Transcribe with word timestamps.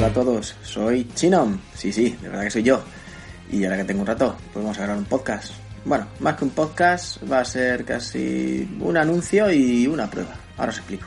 Hola 0.00 0.06
a 0.06 0.12
todos, 0.12 0.56
soy 0.62 1.06
Chinom. 1.14 1.58
Sí, 1.74 1.92
sí, 1.92 2.16
de 2.22 2.28
verdad 2.28 2.44
que 2.44 2.50
soy 2.50 2.62
yo. 2.62 2.82
Y 3.52 3.64
ahora 3.64 3.76
que 3.76 3.84
tengo 3.84 4.00
un 4.00 4.06
rato, 4.06 4.34
pues 4.52 4.64
vamos 4.64 4.78
a 4.78 4.82
grabar 4.82 4.98
un 4.98 5.04
podcast. 5.04 5.52
Bueno, 5.84 6.06
más 6.20 6.36
que 6.36 6.44
un 6.44 6.50
podcast, 6.50 7.18
va 7.30 7.40
a 7.40 7.44
ser 7.44 7.84
casi 7.84 8.66
un 8.80 8.96
anuncio 8.96 9.50
y 9.52 9.86
una 9.86 10.08
prueba. 10.08 10.34
Ahora 10.56 10.70
os 10.70 10.78
explico. 10.78 11.06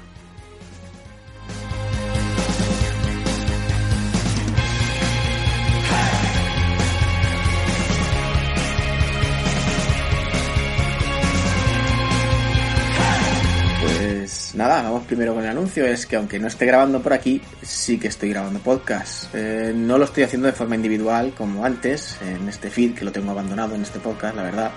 Nada, 14.53 14.83
vamos 14.83 15.05
primero 15.05 15.33
con 15.33 15.43
el 15.43 15.49
anuncio. 15.49 15.83
Es 15.85 16.05
que 16.05 16.15
aunque 16.15 16.37
no 16.37 16.47
esté 16.47 16.67
grabando 16.67 17.01
por 17.01 17.11
aquí, 17.13 17.41
sí 17.63 17.97
que 17.97 18.07
estoy 18.07 18.29
grabando 18.29 18.59
podcast. 18.59 19.33
Eh, 19.33 19.73
no 19.75 19.97
lo 19.97 20.05
estoy 20.05 20.23
haciendo 20.23 20.45
de 20.47 20.53
forma 20.53 20.75
individual 20.75 21.33
como 21.35 21.65
antes, 21.65 22.17
en 22.21 22.47
este 22.47 22.69
feed, 22.69 22.93
que 22.93 23.03
lo 23.03 23.11
tengo 23.11 23.31
abandonado 23.31 23.73
en 23.73 23.81
este 23.81 23.99
podcast, 23.99 24.35
la 24.35 24.43
verdad. 24.43 24.71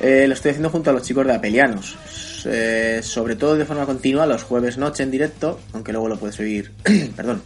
Eh, 0.00 0.26
lo 0.26 0.32
estoy 0.32 0.52
haciendo 0.52 0.70
junto 0.70 0.88
a 0.88 0.94
los 0.94 1.02
chicos 1.02 1.26
de 1.26 1.34
Apelianos. 1.34 1.98
Eh, 2.46 3.00
sobre 3.02 3.36
todo 3.36 3.56
de 3.56 3.66
forma 3.66 3.84
continua 3.84 4.24
los 4.26 4.42
jueves 4.42 4.78
noche 4.78 5.02
en 5.02 5.10
directo, 5.10 5.60
aunque 5.74 5.92
luego 5.92 6.08
lo 6.08 6.18
puedes 6.18 6.38
oír, 6.40 6.72
perdón, 7.16 7.42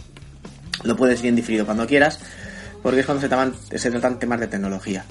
lo 0.84 0.96
puedes 0.96 1.20
ir 1.20 1.26
en 1.26 1.36
diferido 1.36 1.64
cuando 1.64 1.86
quieras, 1.86 2.20
porque 2.82 3.00
es 3.00 3.06
cuando 3.06 3.20
se 3.20 3.90
tratan 3.90 4.18
temas 4.18 4.40
de 4.40 4.46
tecnología. 4.46 5.04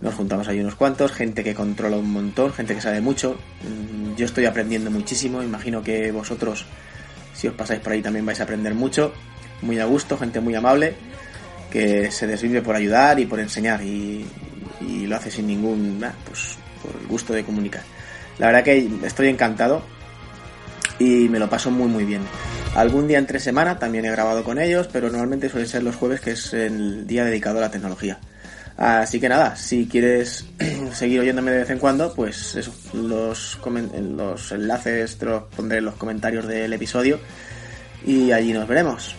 Nos 0.00 0.14
juntamos 0.14 0.46
ahí 0.46 0.60
unos 0.60 0.76
cuantos, 0.76 1.12
gente 1.12 1.42
que 1.42 1.54
controla 1.54 1.96
un 1.96 2.12
montón, 2.12 2.52
gente 2.52 2.74
que 2.74 2.80
sabe 2.80 3.00
mucho. 3.00 3.36
Mm, 3.62 4.14
Yo 4.16 4.26
estoy 4.26 4.46
aprendiendo 4.46 4.90
muchísimo, 4.90 5.42
imagino 5.42 5.82
que 5.82 6.12
vosotros, 6.12 6.66
si 7.34 7.48
os 7.48 7.54
pasáis 7.54 7.80
por 7.80 7.92
ahí, 7.92 8.02
también 8.02 8.24
vais 8.24 8.38
a 8.40 8.44
aprender 8.44 8.74
mucho. 8.74 9.12
Muy 9.62 9.78
a 9.80 9.86
gusto, 9.86 10.16
gente 10.16 10.40
muy 10.40 10.54
amable, 10.54 10.94
que 11.70 12.10
se 12.12 12.26
desvive 12.26 12.62
por 12.62 12.76
ayudar 12.76 13.18
y 13.18 13.26
por 13.26 13.40
enseñar 13.40 13.82
y, 13.82 14.26
lo 14.80 15.16
hace 15.16 15.30
sin 15.30 15.46
ningún, 15.46 16.04
pues 16.26 16.56
por 16.82 17.00
el 17.00 17.06
gusto 17.08 17.32
de 17.32 17.44
comunicar. 17.44 17.82
La 18.38 18.46
verdad 18.46 18.62
que 18.62 18.88
estoy 19.04 19.28
encantado 19.28 19.82
y 20.98 21.28
me 21.28 21.38
lo 21.38 21.48
paso 21.50 21.70
muy 21.70 21.88
muy 21.88 22.04
bien. 22.04 22.22
Algún 22.74 23.08
día 23.08 23.18
entre 23.18 23.40
semana 23.40 23.78
también 23.78 24.04
he 24.04 24.10
grabado 24.10 24.44
con 24.44 24.60
ellos, 24.60 24.88
pero 24.92 25.10
normalmente 25.10 25.48
suelen 25.48 25.68
ser 25.68 25.82
los 25.82 25.96
jueves, 25.96 26.20
que 26.20 26.32
es 26.32 26.52
el 26.52 27.06
día 27.06 27.24
dedicado 27.24 27.58
a 27.58 27.62
la 27.62 27.70
tecnología. 27.70 28.18
Así 28.78 29.18
que 29.18 29.28
nada, 29.28 29.56
si 29.56 29.88
quieres 29.88 30.46
seguir 30.92 31.18
oyéndome 31.18 31.50
de 31.50 31.58
vez 31.58 31.70
en 31.70 31.80
cuando, 31.80 32.14
pues 32.14 32.54
eso, 32.54 32.72
los, 32.94 33.58
los 34.16 34.52
enlaces 34.52 35.18
te 35.18 35.26
los 35.26 35.42
pondré 35.42 35.78
en 35.78 35.86
los 35.86 35.96
comentarios 35.96 36.46
del 36.46 36.72
episodio 36.72 37.18
y 38.06 38.30
allí 38.30 38.52
nos 38.52 38.68
veremos. 38.68 39.16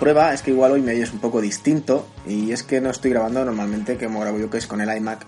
Prueba 0.00 0.32
es 0.32 0.42
que 0.42 0.50
igual 0.50 0.72
hoy 0.72 0.80
me 0.80 0.92
oyes 0.92 1.12
un 1.12 1.20
poco 1.20 1.40
distinto 1.40 2.08
y 2.26 2.52
es 2.52 2.62
que 2.62 2.80
no 2.80 2.90
estoy 2.90 3.10
grabando 3.10 3.44
normalmente 3.44 3.96
como 3.98 4.20
grabo 4.20 4.38
yo 4.38 4.50
que 4.50 4.58
es 4.58 4.66
con 4.66 4.80
el 4.80 4.96
iMac 4.96 5.26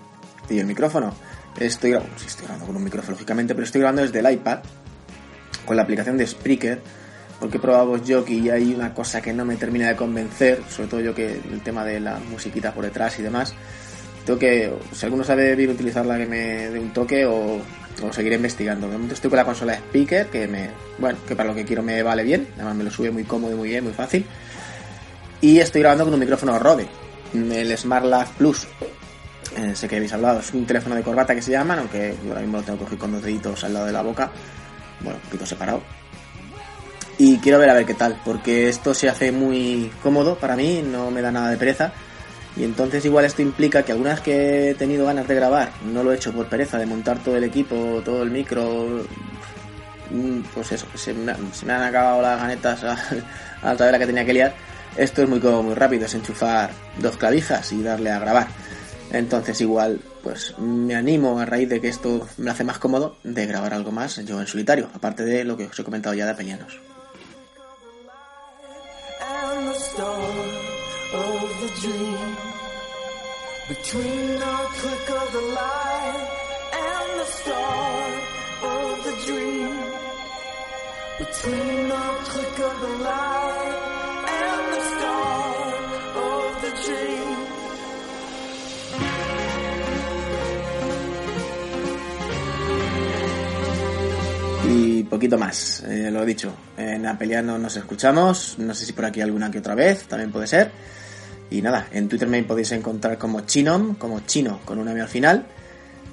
y 0.49 0.59
el 0.59 0.65
micrófono. 0.65 1.13
Estoy 1.59 1.91
grabando, 1.91 2.15
estoy 2.17 2.43
grabando 2.43 2.65
con 2.65 2.75
un 2.75 2.83
micrófono 2.83 3.11
lógicamente, 3.11 3.53
pero 3.53 3.65
estoy 3.65 3.81
grabando 3.81 4.01
desde 4.01 4.19
el 4.19 4.33
iPad 4.33 4.59
con 5.65 5.77
la 5.77 5.83
aplicación 5.83 6.17
de 6.17 6.25
Spreaker 6.25 6.81
porque 7.39 7.57
he 7.57 7.59
probado 7.59 7.87
VoiceJockey 7.87 8.39
y 8.39 8.49
hay 8.49 8.73
una 8.73 8.93
cosa 8.93 9.21
que 9.21 9.31
no 9.31 9.45
me 9.45 9.55
termina 9.57 9.87
de 9.87 9.95
convencer, 9.95 10.61
sobre 10.69 10.89
todo 10.89 11.01
yo 11.01 11.13
que 11.13 11.39
el 11.51 11.61
tema 11.61 11.85
de 11.85 11.99
la 11.99 12.17
musiquita 12.17 12.73
por 12.73 12.83
detrás 12.83 13.19
y 13.19 13.21
demás. 13.21 13.53
Tengo 14.25 14.39
que, 14.39 14.73
si 14.93 15.05
alguno 15.05 15.23
sabe 15.23 15.55
bien 15.55 15.69
utilizarla, 15.69 16.17
que 16.17 16.25
me 16.25 16.69
dé 16.69 16.79
un 16.79 16.93
toque 16.93 17.25
o, 17.25 17.59
o 18.03 18.13
seguiré 18.13 18.35
investigando. 18.35 18.87
De 18.87 18.93
momento 18.93 19.13
estoy 19.15 19.29
con 19.29 19.37
la 19.37 19.45
consola 19.45 19.75
Speaker, 19.75 20.27
que 20.27 20.47
me, 20.47 20.69
bueno, 20.97 21.17
que 21.27 21.35
para 21.35 21.49
lo 21.49 21.55
que 21.55 21.65
quiero 21.65 21.83
me 21.83 22.01
vale 22.03 22.23
bien, 22.23 22.47
además 22.55 22.75
me 22.75 22.83
lo 22.83 22.91
sube 22.91 23.11
muy 23.11 23.23
cómodo 23.23 23.53
y 23.53 23.55
muy 23.55 23.69
bien, 23.69 23.83
muy 23.83 23.93
fácil. 23.93 24.25
Y 25.41 25.59
estoy 25.59 25.81
grabando 25.81 26.05
con 26.05 26.13
un 26.13 26.19
micrófono 26.19 26.57
Rode, 26.59 26.87
el 27.33 27.77
Smart 27.77 28.05
Lav 28.05 28.29
Plus. 28.37 28.67
Eh, 29.57 29.75
sé 29.75 29.87
que 29.87 29.97
habéis 29.97 30.13
hablado, 30.13 30.39
es 30.39 30.53
un 30.53 30.65
teléfono 30.65 30.95
de 30.95 31.03
corbata 31.03 31.35
que 31.35 31.41
se 31.41 31.51
llaman, 31.51 31.79
aunque 31.79 32.15
yo 32.23 32.29
ahora 32.29 32.41
mismo 32.41 32.57
lo 32.57 32.63
tengo 32.63 32.79
cogido 32.79 32.99
con 32.99 33.11
dos 33.11 33.23
deditos 33.23 33.63
al 33.63 33.73
lado 33.73 33.85
de 33.85 33.91
la 33.91 34.01
boca, 34.01 34.31
bueno, 35.01 35.19
un 35.21 35.25
poquito 35.25 35.45
separado. 35.45 35.81
Y 37.17 37.37
quiero 37.37 37.59
ver 37.59 37.69
a 37.69 37.73
ver 37.75 37.85
qué 37.85 37.93
tal, 37.93 38.19
porque 38.25 38.69
esto 38.69 38.93
se 38.93 39.09
hace 39.09 39.31
muy 39.31 39.91
cómodo 40.01 40.35
para 40.35 40.55
mí, 40.55 40.83
no 40.83 41.11
me 41.11 41.21
da 41.21 41.31
nada 41.31 41.51
de 41.51 41.57
pereza. 41.57 41.93
Y 42.55 42.63
entonces 42.63 43.03
igual 43.05 43.25
esto 43.25 43.41
implica 43.41 43.83
que 43.83 43.91
algunas 43.91 44.21
que 44.21 44.71
he 44.71 44.75
tenido 44.75 45.05
ganas 45.05 45.27
de 45.27 45.35
grabar, 45.35 45.71
no 45.91 46.03
lo 46.03 46.11
he 46.11 46.15
hecho 46.15 46.31
por 46.31 46.47
pereza, 46.47 46.77
de 46.77 46.85
montar 46.85 47.17
todo 47.19 47.35
el 47.35 47.43
equipo, 47.43 48.01
todo 48.05 48.21
el 48.21 48.29
micro, 48.29 49.03
mm, 50.11 50.39
pues 50.53 50.71
eso, 50.71 50.85
se 50.93 51.13
me, 51.13 51.33
se 51.51 51.65
me 51.65 51.73
han 51.73 51.83
acabado 51.83 52.21
las 52.21 52.39
ganetas 52.39 52.83
a, 52.83 52.97
la 53.63 53.75
tabla 53.75 53.97
que 53.97 54.05
tenía 54.05 54.25
que 54.25 54.33
liar. 54.33 54.53
Esto 54.95 55.23
es 55.23 55.29
muy 55.29 55.39
cómodo, 55.39 55.63
muy 55.63 55.73
rápido, 55.73 56.05
es 56.05 56.13
enchufar 56.13 56.69
dos 56.99 57.17
clavijas 57.17 57.71
y 57.71 57.81
darle 57.81 58.11
a 58.11 58.19
grabar. 58.19 58.47
Entonces 59.11 59.59
igual, 59.61 59.99
pues 60.21 60.55
me 60.59 60.95
animo 60.95 61.39
a 61.39 61.45
raíz 61.45 61.69
de 61.69 61.81
que 61.81 61.87
esto 61.87 62.27
me 62.37 62.51
hace 62.51 62.63
más 62.63 62.77
cómodo 62.77 63.17
de 63.23 63.47
grabar 63.47 63.73
algo 63.73 63.91
más 63.91 64.23
yo 64.25 64.39
en 64.39 64.47
solitario, 64.47 64.89
aparte 64.93 65.23
de 65.23 65.43
lo 65.43 65.57
que 65.57 65.65
os 65.65 65.79
he 65.79 65.83
comentado 65.83 66.13
ya 66.13 66.27
de 66.27 66.35
Peñanos. 66.35 66.92
Of 71.13 71.61
the 71.61 71.69
dream. 71.81 72.35
Between 73.69 74.39
the 74.39 74.55
click 74.79 75.09
of 75.21 75.33
the 75.33 75.41
light 75.53 76.27
and 76.73 77.19
the 77.19 77.25
start 77.25 78.23
of 78.63 79.03
the 79.05 79.13
dream. 79.25 79.75
Between 81.19 81.87
the 81.89 82.05
click 82.31 82.59
of 82.59 82.81
the 82.81 82.93
light 83.03 83.75
and 84.27 84.63
the 84.73 84.81
start 84.93 85.73
of 86.15 86.61
the 86.63 86.71
dream. 86.83 87.29
Y 94.65 95.03
poquito 95.03 95.37
más, 95.37 95.83
eh, 95.87 96.09
lo 96.11 96.23
he 96.23 96.25
dicho. 96.25 96.55
En 96.75 97.05
Apeliano 97.05 97.59
nos 97.59 97.77
escuchamos, 97.77 98.55
no 98.57 98.73
sé 98.73 98.85
si 98.85 98.93
por 98.93 99.05
aquí 99.05 99.21
alguna 99.21 99.51
que 99.51 99.59
otra 99.59 99.75
vez, 99.75 100.05
también 100.07 100.31
puede 100.31 100.47
ser. 100.47 100.71
Y 101.53 101.61
nada, 101.61 101.87
en 101.91 102.09
Twitter 102.09 102.27
me 102.27 102.41
podéis 102.41 102.71
encontrar 102.71 103.19
como 103.19 103.41
Chinom, 103.41 103.93
como 103.93 104.21
chino 104.21 104.59
con 104.65 104.79
una 104.79 104.91
M 104.91 105.01
al 105.01 105.07
final. 105.07 105.45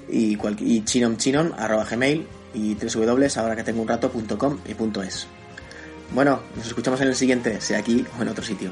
Y, 0.07 0.35
cual, 0.35 0.55
y 0.59 0.83
chinomchinom, 0.85 1.53
arroba 1.57 1.83
gmail 1.83 2.27
y 2.53 2.75
www 2.75 3.27
ahora 3.37 3.55
que 3.55 3.63
tengo 3.63 3.81
un 3.81 3.87
rato.com 3.87 4.59
y 4.67 4.73
punto 4.75 5.01
es. 5.01 5.25
Bueno, 6.13 6.41
nos 6.55 6.67
escuchamos 6.67 7.01
en 7.01 7.07
el 7.07 7.15
siguiente, 7.15 7.59
sea 7.59 7.79
aquí 7.79 8.05
o 8.19 8.21
en 8.21 8.27
otro 8.27 8.43
sitio. 8.43 8.69